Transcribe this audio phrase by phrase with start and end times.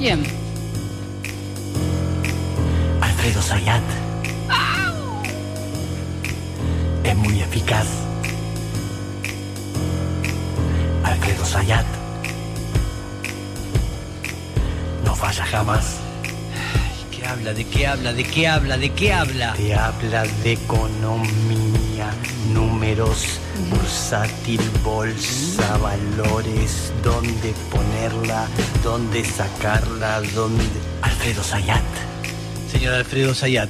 [0.00, 0.22] ¿Quién?
[3.02, 3.82] Alfredo Zayat.
[7.04, 7.86] Es muy eficaz.
[11.04, 11.84] Alfredo Zayat.
[15.04, 15.98] No falla jamás.
[17.10, 17.52] ¿Qué habla?
[17.52, 18.14] ¿De qué habla?
[18.14, 18.78] ¿De qué habla?
[18.78, 19.52] ¿De qué habla?
[19.52, 22.10] Te habla de economía,
[22.54, 23.38] números,
[23.70, 28.46] bursátil, bolsa, valores, dónde ponerla,
[28.82, 30.64] dónde sacarla, dónde...
[31.02, 31.82] Alfredo Zayat.
[32.70, 33.68] Señor Alfredo Zayat.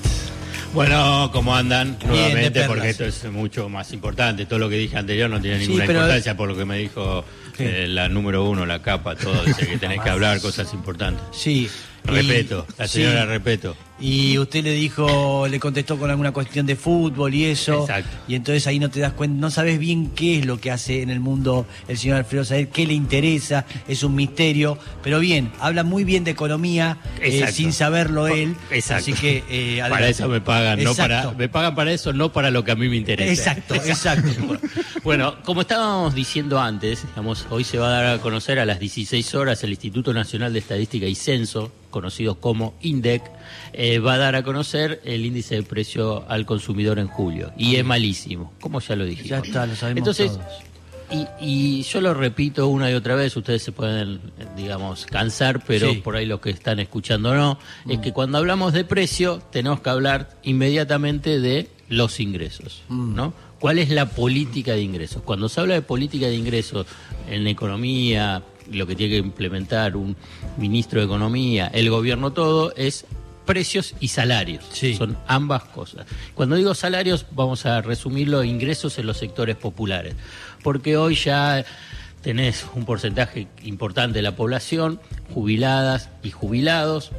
[0.73, 1.99] Bueno, ¿cómo andan?
[2.07, 4.47] Nuevamente, porque esto es mucho más importante.
[4.47, 6.79] Todo lo que dije anterior no tiene Sí, ninguna pero- importancia por lo que me
[6.79, 7.25] dijo
[7.59, 9.43] eh, la número uno, la capa, todo.
[9.45, 11.25] Dice que tenés que hablar cosas importantes.
[11.33, 11.69] Sí.
[12.05, 13.27] Respeto, Y- la señora sí.
[13.29, 13.77] respeto.
[14.03, 17.83] Y usted le dijo, le contestó con alguna cuestión de fútbol y eso.
[17.83, 18.17] Exacto.
[18.29, 21.03] Y entonces ahí no te das cuenta, no sabes bien qué es lo que hace
[21.03, 24.79] en el mundo el señor Alfredo Saed, qué le interesa, es un misterio.
[25.03, 28.57] Pero bien, habla muy bien de economía eh, sin saberlo él.
[28.71, 29.03] Exacto.
[29.03, 32.51] Así que eh, Para eso me pagan, no para, me pagan para eso, no para
[32.51, 33.53] lo que a mí me interesa.
[33.53, 34.31] Exacto, exacto.
[35.05, 38.81] Bueno, como estábamos diciendo antes, digamos, hoy se va a dar a conocer a las
[38.81, 43.23] 16 horas el Instituto Nacional de Estadística y Censo, conocido como INDEC,
[43.73, 47.53] eh, va a dar a conocer el índice de precio al consumidor en julio.
[47.59, 49.29] Y es malísimo, como ya lo dijimos.
[49.31, 51.27] Ya está, lo sabemos Entonces, todos.
[51.41, 54.21] y, y yo lo repito una y otra vez, ustedes se pueden,
[54.57, 55.97] digamos, cansar, pero Sí.
[55.97, 59.91] por ahí los que están escuchando no, es que cuando hablamos de precio tenemos que
[59.91, 63.35] hablar inmediatamente de los ingresos, ¿no?
[63.59, 65.21] ¿Cuál es la política de ingresos?
[65.23, 66.87] Cuando se habla de política de ingresos
[67.29, 70.17] en economía, lo que tiene que implementar un
[70.57, 73.07] ministro de economía, el gobierno todo, es
[73.45, 74.65] precios y salarios.
[74.73, 74.95] Sí.
[74.95, 76.07] Son ambas cosas.
[76.35, 80.15] Cuando digo salarios, vamos a resumirlo, ingresos en los sectores populares.
[80.63, 81.65] Porque hoy ya
[82.23, 85.01] tenés un porcentaje importante de la población,
[85.35, 87.11] jubiladas y jubilados,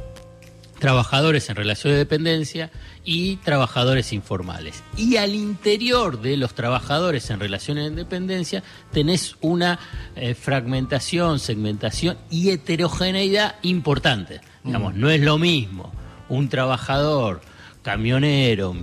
[0.78, 2.70] trabajadores en relación de dependencia
[3.04, 4.82] y trabajadores informales.
[4.96, 8.62] Y al interior de los trabajadores en relaciones de dependencia
[8.92, 9.78] tenés una
[10.14, 14.40] eh, fragmentación, segmentación y heterogeneidad importante.
[14.64, 15.92] Digamos, no es lo mismo
[16.28, 17.40] un trabajador,
[17.82, 18.74] camionero,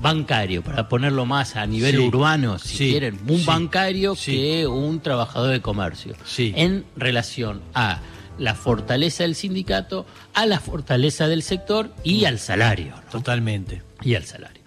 [0.00, 1.98] bancario, para ponerlo más a nivel Sí.
[2.02, 2.90] urbano, si Sí.
[2.90, 3.44] quieren, un Sí.
[3.44, 6.14] bancario que un trabajador de comercio.
[6.24, 6.52] Sí.
[6.56, 7.98] En relación a
[8.38, 12.94] la fortaleza del sindicato, a la fortaleza del sector y al salario.
[12.96, 13.10] ¿no?
[13.10, 13.82] Totalmente.
[14.02, 14.62] Y al salario.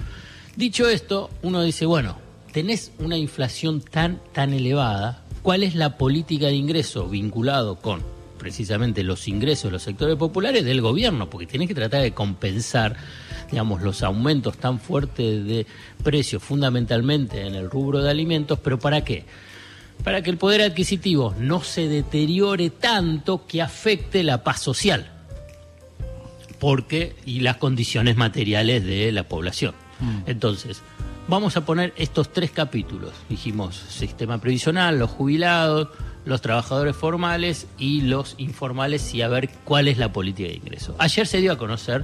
[0.56, 2.18] Dicho esto, uno dice, bueno,
[2.52, 8.02] tenés una inflación tan, tan elevada, ¿cuál es la política de ingreso vinculado con
[8.40, 11.30] precisamente los ingresos de los sectores populares del gobierno?
[11.30, 12.96] Porque tenés que tratar de compensar,
[13.52, 15.68] digamos, los aumentos tan fuertes de
[16.04, 19.26] precios, fundamentalmente en el rubro de alimentos, pero ¿para qué?
[20.04, 25.12] Para que el poder adquisitivo no se deteriore tanto que afecte la paz social
[26.60, 29.74] porque y las condiciones materiales de la población.
[30.26, 30.82] Entonces,
[31.28, 33.12] vamos a poner estos tres capítulos.
[33.30, 35.90] Dijimos sistema previsional, los jubilados,
[36.26, 40.96] los trabajadores formales y los informales y a ver cuál es la política de ingreso.
[41.00, 42.04] Ayer se dio a conocer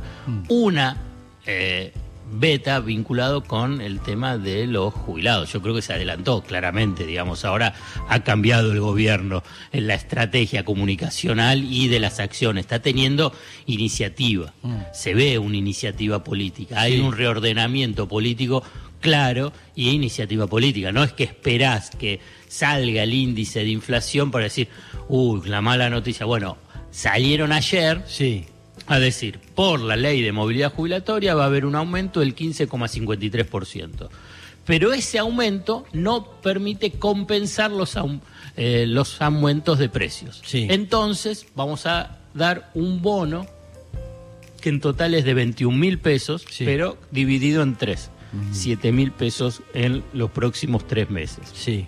[0.50, 0.98] una
[1.46, 1.94] eh,
[2.40, 5.52] beta vinculado con el tema de los jubilados.
[5.54, 7.74] Yo creo que se adelantó claramente, digamos, ahora
[8.10, 12.62] ha cambiado el gobierno en la estrategia comunicacional y de las acciones.
[12.66, 13.34] Está teniendo
[13.66, 14.54] iniciativa,
[14.94, 17.00] se ve una iniciativa política, hay Sí.
[17.00, 18.64] un reordenamiento político
[19.02, 20.92] claro y iniciativa política.
[20.92, 24.70] No es que esperás que salga el índice de inflación para decir,
[25.10, 26.26] uy, la mala noticia.
[26.26, 26.58] Bueno,
[26.92, 28.46] salieron ayer Sí.
[28.88, 34.10] A decir, por la ley de movilidad jubilatoria va a haber un aumento del 15,53%.
[34.66, 37.96] Pero ese aumento no permite compensar los,
[38.56, 40.42] eh, los aumentos de precios.
[40.46, 40.68] Sí.
[40.70, 43.46] Entonces vamos a dar un bono
[44.62, 46.64] que en total es de 21 mil pesos, Sí.
[46.64, 48.10] pero dividido en tres.
[48.52, 51.44] 7 mil pesos en los próximos tres meses.
[51.54, 51.86] Sí.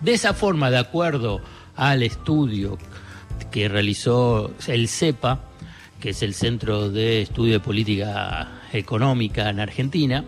[0.00, 1.40] De esa forma, de acuerdo
[1.76, 2.76] al estudio
[3.52, 5.44] que realizó el CEPA,
[6.00, 10.24] que es el Centro de Estudio de Política Económica en Argentina,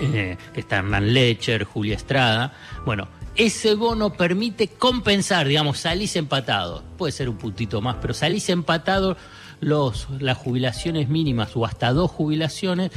[0.00, 2.52] eh, que está Hernán Lecher, Julia Estrada,
[2.84, 8.48] bueno, ese bono permite compensar, digamos, salís empatado, puede ser un puntito más, pero salís
[8.50, 9.16] empatado
[9.60, 12.90] los, las jubilaciones mínimas o hasta dos jubilaciones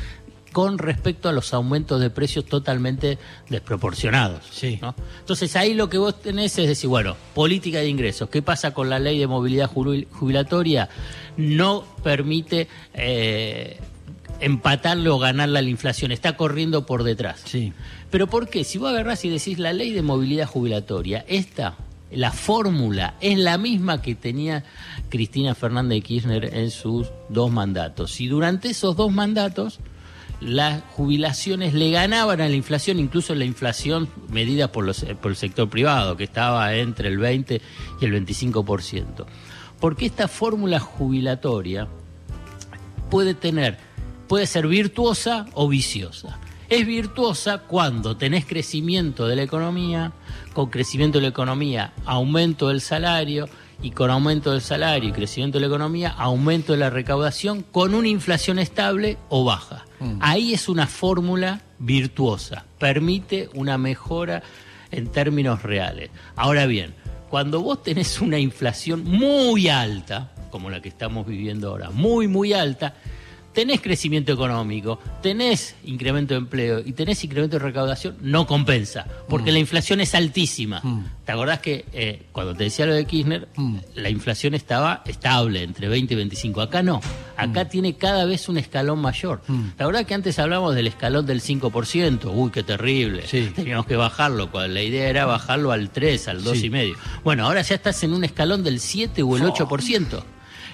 [0.54, 3.18] con respecto a los aumentos de precios totalmente
[3.50, 4.46] desproporcionados.
[4.52, 4.80] Sí.
[4.82, 4.96] ¿no?
[5.20, 8.30] Entonces ahí lo que vos tenés es decir, bueno, política de ingresos.
[8.30, 10.88] ¿Qué pasa con la ley de movilidad jubil- jubilatoria?
[11.36, 13.78] No permite eh,
[14.40, 17.42] empatarle o ganarle a la inflación, está corriendo por detrás.
[17.46, 17.74] Sí.
[18.12, 18.64] Pero ¿por qué?
[18.64, 21.76] Si vos agarrás y decís la ley de movilidad jubilatoria, esta
[22.12, 24.64] la fórmula es la misma que tenía
[25.10, 28.22] Cristina Fernández de Kirchner en sus dos mandatos.
[28.22, 29.80] Y durante esos dos mandatos
[30.44, 35.38] las jubilaciones le ganaban a la inflación, incluso la inflación medida por, los, por el
[35.38, 37.62] sector privado, que estaba entre el 20
[38.00, 39.25] y el 25%.
[39.80, 41.88] Porque esta fórmula jubilatoria
[43.10, 43.78] puede tener,
[44.28, 46.40] puede ser virtuosa o viciosa.
[46.69, 50.13] Es virtuosa cuando tenés crecimiento de la economía,
[50.54, 53.48] con crecimiento de la economía, aumento del salario,
[53.84, 57.94] y con aumento del salario y crecimiento de la economía, aumento de la recaudación con
[57.94, 59.86] una inflación estable o baja.
[60.04, 60.18] Mm.
[60.20, 64.44] Ahí es una fórmula virtuosa, permite una mejora
[64.92, 66.10] en términos reales.
[66.36, 66.94] Ahora bien,
[67.30, 72.54] cuando vos tenés una inflación muy alta, como la que estamos viviendo ahora, muy, muy
[72.54, 72.96] alta,
[73.54, 79.52] tenés crecimiento económico, tenés incremento de empleo y tenés incremento de recaudación, no compensa, porque
[79.52, 79.54] mm.
[79.54, 80.82] la inflación es altísima.
[80.84, 81.06] Mm.
[81.26, 83.78] ¿Te acordás que eh, cuando te decía lo de Kirchner, mm.
[83.96, 86.62] la inflación estaba estable entre 20 y 25?
[86.62, 87.00] Acá no,
[87.38, 89.42] acá tiene cada vez un escalón mayor.
[89.78, 92.32] ¿Te acordás que antes hablábamos del escalón del 5%?
[92.34, 93.24] Uy, qué terrible.
[93.56, 96.96] Teníamos que bajarlo, la idea era bajarlo al 3, al 2,5.
[97.24, 100.24] Bueno, ahora ya estás en un escalón del 7 o el 8%.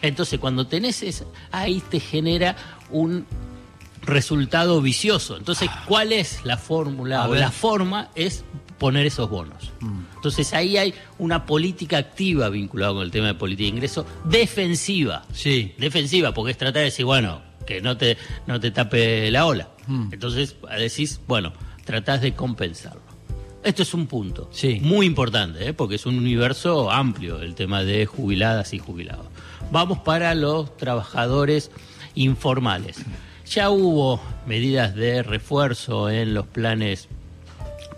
[0.01, 2.56] Entonces, cuando tenés eso, ahí te genera
[2.90, 3.25] un
[4.01, 5.38] resultado vicioso.
[5.38, 8.10] Entonces, ¿cuál es la fórmula o la forma?
[8.16, 8.44] Es
[8.78, 9.72] poner esos bonos.
[9.81, 10.00] Mm.
[10.16, 15.25] Entonces ahí hay una política activa vinculada con el tema de política de ingreso, defensiva.
[15.34, 15.75] Sí.
[15.78, 18.18] Defensiva, porque es tratar de decir, bueno, que no te,
[18.48, 19.69] no te tape la ola.
[19.88, 20.10] Mm.
[20.13, 21.54] Entonces decís, bueno,
[21.86, 23.09] tratás de compensarlo.
[23.64, 24.80] Esto es un punto sí.
[24.82, 25.74] muy importante, ¿eh?
[25.74, 29.26] porque es un universo amplio el tema de jubiladas y jubilados.
[29.72, 31.70] Vamos para los trabajadores
[32.16, 32.98] informales.
[33.46, 37.10] Ya hubo medidas de refuerzo en los planes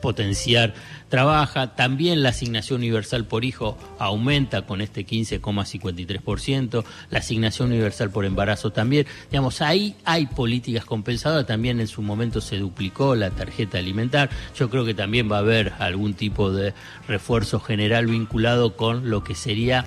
[0.02, 0.74] potenciar
[1.10, 8.26] trabaja, también la asignación universal por hijo aumenta con este 15,53%, la asignación universal por
[8.26, 13.78] embarazo también, digamos, ahí hay políticas compensadoras, también en su momento se duplicó la tarjeta
[13.78, 16.74] alimentar, yo creo que también va a haber algún tipo de
[17.08, 19.86] refuerzo general vinculado con lo que sería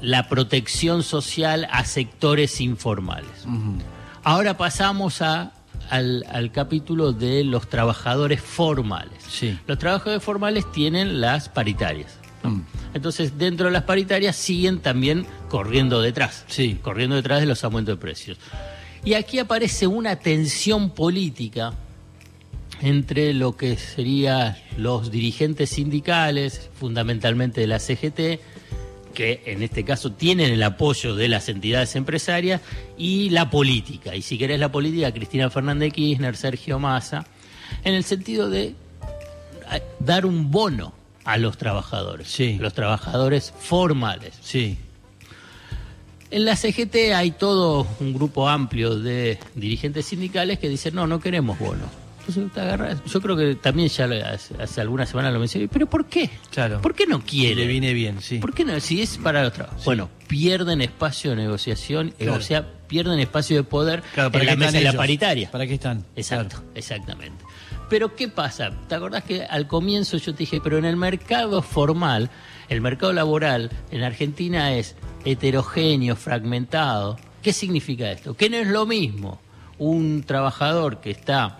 [0.00, 3.46] la protección social a sectores informales.
[4.22, 5.52] Ahora pasamos a,
[5.90, 9.18] al, capítulo de los trabajadores formales.
[9.66, 12.18] Los trabajadores formales tienen las paritarias.
[12.42, 12.60] Mm.
[12.94, 16.78] Entonces, dentro de las paritarias siguen también corriendo detrás, sí.
[16.80, 18.38] corriendo detrás de los aumentos de precios.
[19.04, 21.74] Y aquí aparece una tensión política
[22.80, 28.40] entre lo que serían los dirigentes sindicales, fundamentalmente de la CGT,
[29.14, 32.60] que en este caso tienen el apoyo de las entidades empresarias
[32.98, 34.14] y la política.
[34.14, 37.26] Y si querés la política, Cristina Fernández Kirchner, Sergio Massa,
[37.84, 38.74] en el sentido de
[39.72, 40.92] eh, dar un bono
[41.24, 42.58] a los trabajadores, sí.
[42.60, 44.34] los trabajadores formales.
[44.42, 44.76] Sí.
[46.30, 51.20] En la CGT hay todo un grupo amplio de dirigentes sindicales que dicen, no, no
[51.20, 52.03] queremos bonos
[53.06, 56.30] yo creo que también ya hace, algunas semanas lo mencioné, pero ¿por qué?
[56.50, 56.80] Claro.
[56.80, 57.54] ¿Por qué no quiere?
[57.54, 58.38] Le viene bien, sí.
[58.38, 58.78] ¿Por qué no?
[58.80, 59.84] Si es para los trabajos.
[59.84, 64.80] Bueno, pierden espacio de negociación, o sea, pierden espacio de poder para en la mesa
[64.80, 65.50] la paritaria.
[65.50, 66.04] ¿Para qué están?
[66.16, 67.44] Exacto, exactamente.
[67.88, 68.70] Pero ¿qué pasa?
[68.88, 72.30] ¿Te acordás que al comienzo yo te dije, pero en el mercado formal,
[72.68, 77.18] el mercado laboral en Argentina es heterogéneo, fragmentado.
[77.42, 78.34] ¿Qué significa esto?
[78.34, 79.40] Que no es lo mismo
[79.78, 81.58] un trabajador que está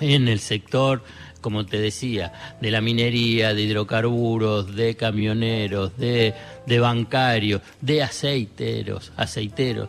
[0.00, 1.02] en el sector,
[1.40, 6.34] como te decía, de la minería, de hidrocarburos, de camioneros, de,
[6.66, 9.88] de bancarios, de aceiteros, aceiteros,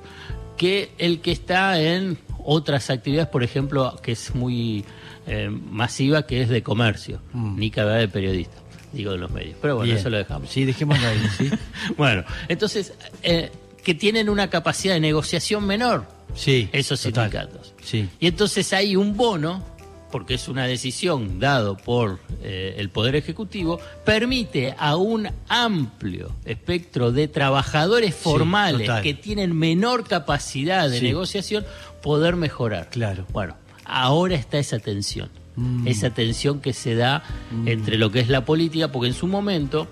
[0.58, 4.86] que el que está en otras actividades, por ejemplo, que es muy
[5.28, 7.58] eh, masiva, que es de comercio, mm.
[7.58, 8.58] ni que de periodista,
[8.94, 9.58] digo de los medios.
[9.62, 10.50] Pero bueno, eso lo dejamos.
[10.50, 11.50] Sí, dejémoslo ahí, sí.
[11.98, 12.94] bueno, entonces,
[13.24, 13.52] eh,
[13.84, 16.06] que tienen una capacidad de negociación menor.
[16.36, 17.74] Sí, esos sindicatos.
[17.82, 18.10] Sí.
[18.20, 19.64] Y entonces hay un bono
[20.12, 27.12] porque es una decisión dado por eh, el Poder Ejecutivo, permite a un amplio espectro
[27.12, 31.66] de trabajadores formales que tienen menor capacidad de negociación
[32.02, 32.90] poder mejorar.
[32.90, 33.26] Claro.
[33.34, 35.88] Bueno, ahora está esa tensión, mm.
[35.88, 37.68] esa tensión que se da mm.
[37.68, 39.88] entre lo que es la política, porque en su momento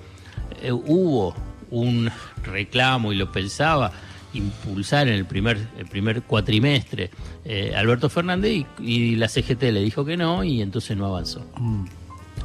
[0.61, 1.35] eh, hubo
[1.69, 2.11] un
[2.43, 3.91] reclamo y lo pensaba
[4.33, 7.09] impulsar en el primer, el primer cuatrimestre
[7.45, 11.45] eh, Alberto Fernández y, la CGT le dijo que no y entonces no avanzó.
[11.57, 11.85] Mm.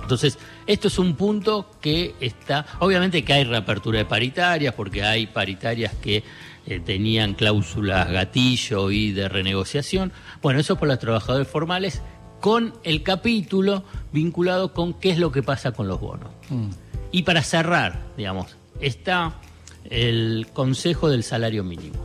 [0.02, 5.26] Entonces, esto es un punto que está, obviamente que hay reapertura de paritarias, porque hay
[5.26, 6.24] paritarias que
[6.66, 10.12] eh, tenían cláusulas gatillo y de renegociación.
[10.40, 12.00] Bueno, eso por los trabajadores formales,
[12.40, 16.30] con el capítulo vinculado con qué es lo que pasa con los bonos.
[16.48, 16.70] Mm.
[17.12, 19.34] Y para cerrar, digamos, está
[19.84, 21.96] el Consejo del Salario Mínimo.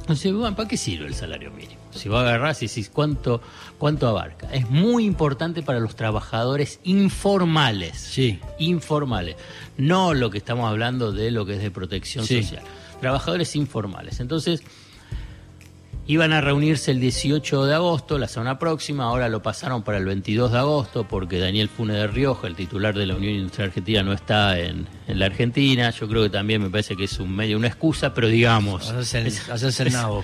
[0.00, 1.80] Entonces, bueno, ¿para qué sirve el salario mínimo?
[1.90, 3.40] Si va a agarrar, si, si, ¿cuánto,
[3.76, 4.48] ¿cuánto abarca?
[4.52, 7.98] Es muy importante para los trabajadores informales.
[7.98, 8.38] Sí.
[8.60, 9.34] Informales.
[9.76, 12.44] No lo que estamos hablando de lo que es de protección Sí.
[12.44, 12.62] social.
[13.00, 14.20] Trabajadores informales.
[14.20, 14.62] Entonces,
[16.08, 20.04] Iban a reunirse el 18 de agosto, la semana próxima, ahora lo pasaron para el
[20.04, 24.02] 22 de agosto porque Daniel Funes de Rioja, el titular de la Unión Industrial Argentina,
[24.04, 25.90] no está en, en la Argentina.
[25.90, 29.18] Yo creo que también me parece que es un medio una excusa, pero digamos, Hacerse
[29.18, 29.54] el- esa-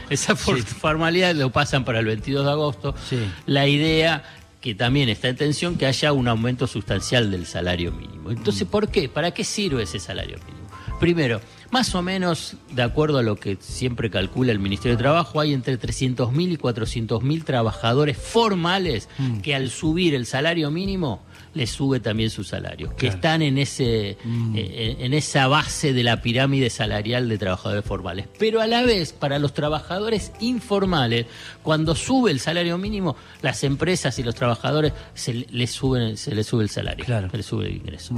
[0.10, 0.52] esa- Sí.
[0.62, 2.94] formalidad lo pasan para el 22 de agosto.
[3.08, 3.18] Sí.
[3.46, 4.22] La idea
[4.60, 8.30] que también está en tensión que haya un aumento sustancial del salario mínimo.
[8.30, 9.08] Entonces, ¿por qué?
[9.08, 10.68] ¿Para qué sirve ese salario mínimo?
[11.00, 11.40] Primero,
[11.72, 15.52] más o menos, de acuerdo a lo que siempre calcula el Ministerio de Trabajo, hay
[15.54, 19.40] entre 300.000 y 400.000 trabajadores formales Mm.
[19.40, 21.22] que al subir el salario mínimo
[21.54, 24.54] les sube también su salario, que están en ese Mm.
[24.56, 28.26] eh, en esa base de la pirámide salarial de trabajadores formales.
[28.38, 31.26] Pero a la vez, para los trabajadores informales,
[31.62, 36.34] cuando sube el salario mínimo, las empresas y los trabajadores se le- les suben se
[36.34, 37.30] les sube el salario, Claro.
[37.30, 38.14] se les sube el ingreso.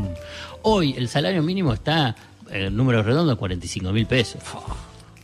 [0.63, 2.15] Hoy el salario mínimo está
[2.51, 4.43] en números redondos 45 mil pesos.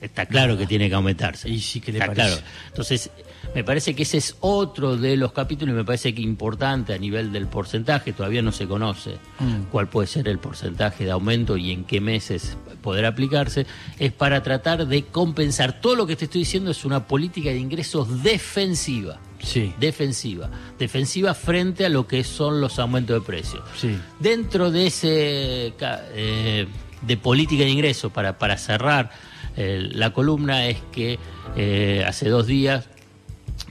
[0.00, 1.46] Está claro que tiene que aumentarse.
[1.50, 2.36] Y sí que le Está parece.
[2.38, 2.46] claro.
[2.68, 3.10] Entonces,
[3.54, 6.98] me parece que ese es otro de los capítulos y me parece que importante a
[6.98, 9.64] nivel del porcentaje, todavía no se conoce Mm.
[9.70, 13.66] cuál puede ser el porcentaje de aumento y en qué meses poder aplicarse,
[13.98, 15.82] es para tratar de compensar.
[15.82, 19.18] Todo lo que te estoy diciendo es una política de ingresos defensiva.
[19.42, 19.74] Sí.
[19.78, 20.48] Defensiva.
[20.78, 23.62] Defensiva frente a lo que son los aumentos de precios.
[23.76, 23.98] Sí.
[24.18, 25.74] Dentro de ese
[26.14, 26.66] eh,
[27.02, 29.10] de política de ingresos, para, para cerrar
[29.56, 31.18] eh, la columna, es que
[31.56, 32.88] eh, hace dos días,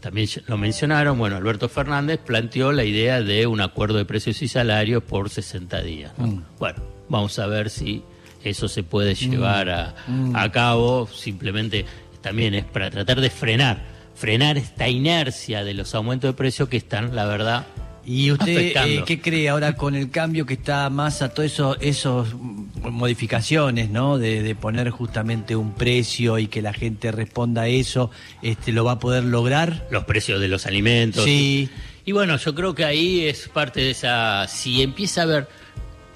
[0.02, 4.48] también lo mencionaron, bueno, Alberto Fernández planteó la idea de un acuerdo de precios y
[4.48, 6.12] salarios por 60 días.
[6.18, 6.28] ¿no?
[6.28, 6.44] Mm.
[6.58, 8.04] Bueno, vamos a ver si
[8.44, 9.96] eso se puede llevar a,
[10.34, 11.86] a cabo, simplemente
[12.22, 13.84] también es para tratar de frenar,
[14.16, 17.66] frenar esta inercia de los aumentos de precios que están, la verdad,
[18.12, 21.78] ¿Y usted eh, qué cree ahora con el cambio que está más a todas eso,
[21.80, 22.34] esos
[23.00, 24.18] modificaciones, ¿no?
[24.18, 28.10] De, de poner justamente un precio y que la gente responda a eso,
[28.42, 29.88] este, ¿lo va a poder lograr?
[29.92, 31.24] los precios de los alimentos.
[31.24, 31.70] Sí.
[32.06, 34.48] Y bueno, yo creo que ahí es parte de esa.
[34.48, 35.48] Si empieza a ver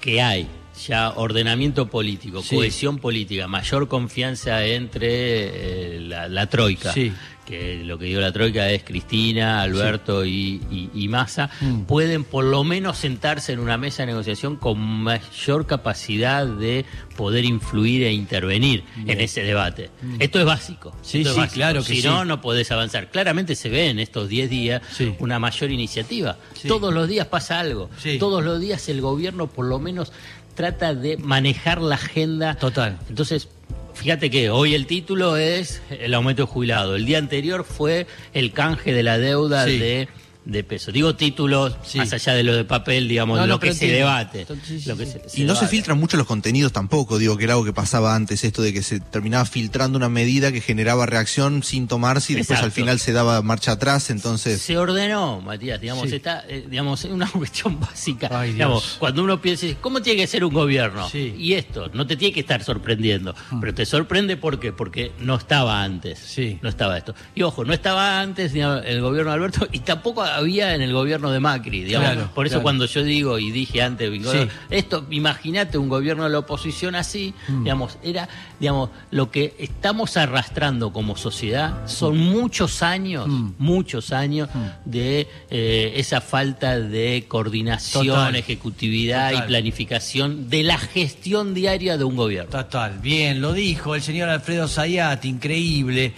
[0.00, 0.48] que hay
[0.88, 2.56] ya ordenamiento político, Sí.
[2.56, 6.92] cohesión política, mayor confianza entre eh, la, la troika.
[6.92, 7.12] Sí.
[7.44, 11.82] Que lo que digo la troika es Cristina, Alberto y, y, y Massa, Mm.
[11.82, 16.84] pueden por lo menos sentarse en una mesa de negociación con mayor capacidad de
[17.16, 19.90] poder influir e intervenir en ese debate.
[20.18, 20.90] Esto es básico.
[20.90, 20.98] Mm.
[21.02, 21.54] Sí, esto es sí, básico.
[21.54, 22.06] claro que si sí.
[22.08, 23.10] no, no podés avanzar.
[23.10, 25.14] Claramente se ve en estos 10 días Sí.
[25.18, 26.36] una mayor iniciativa.
[26.66, 27.90] Todos los días pasa algo.
[28.18, 30.12] Todos los días el gobierno por lo menos
[30.54, 32.54] trata de manejar la agenda.
[32.54, 32.98] Total.
[33.08, 33.48] Entonces,
[33.94, 36.96] fíjate que hoy el título es el aumento de jubilado.
[36.96, 39.78] El día anterior fue el canje de la deuda Sí.
[39.78, 40.08] de,
[40.44, 40.92] de peso.
[40.92, 41.98] Digo títulos Sí.
[41.98, 44.40] más allá de lo de papel, digamos, No, lo que se debate.
[44.42, 45.12] Entonces, sí, Lo que sí.
[45.12, 47.72] se- se Y no se filtran mucho los contenidos tampoco, digo, que era algo que
[47.72, 52.32] pasaba antes, esto de que se terminaba filtrando una medida que generaba reacción sin tomarse
[52.32, 54.60] y después al final se daba marcha atrás, entonces...
[54.60, 56.16] se ordenó, Matías, digamos, Sí.
[56.16, 58.28] está, eh, digamos, es una cuestión básica.
[58.30, 58.54] Ay, Dios.
[58.56, 61.08] digamos, cuando uno piensa, ¿cómo tiene que ser un gobierno?
[61.08, 61.34] Sí.
[61.38, 64.72] Y esto, no te tiene que estar sorprendiendo, pero te sorprende ¿por qué?
[64.72, 66.18] porque no estaba antes.
[66.18, 66.58] Sí.
[66.62, 67.14] No estaba esto.
[67.34, 71.30] Y ojo, no estaba antes el gobierno de Alberto y tampoco había en el gobierno
[71.30, 72.10] de Macri, digamos.
[72.12, 72.62] Claro, Por eso claro.
[72.62, 74.48] cuando yo digo y dije antes, Sí.
[74.70, 77.64] esto, imagínate un gobierno de la oposición así, Mm.
[77.64, 78.28] digamos, era,
[78.60, 83.52] digamos, lo que estamos arrastrando como sociedad son muchos años, Mm.
[83.58, 84.48] muchos años
[84.84, 88.36] de eh, esa falta de coordinación, Total.
[88.36, 89.44] ejecutividad Total.
[89.44, 92.50] y planificación de la gestión diaria de un gobierno.
[92.50, 96.14] Total, bien, lo dijo el señor Alfredo Zayat, increíble.